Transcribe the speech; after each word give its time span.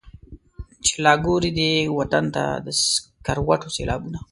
چي 0.85 0.93
لا 1.05 1.13
ګوري 1.25 1.51
دې 1.59 1.71
وطن 1.97 2.25
ته 2.35 2.43
د 2.65 2.67
سکروټو 2.81 3.69
سېلابونه. 3.75 4.17